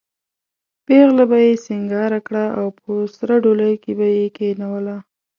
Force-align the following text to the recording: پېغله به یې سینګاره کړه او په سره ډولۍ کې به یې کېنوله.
پېغله 0.85 1.23
به 1.31 1.37
یې 1.45 1.53
سینګاره 1.65 2.19
کړه 2.27 2.45
او 2.59 2.65
په 2.79 2.89
سره 3.15 3.33
ډولۍ 3.43 3.73
کې 3.83 3.91
به 3.99 4.07
یې 4.19 4.27
کېنوله. 4.37 4.97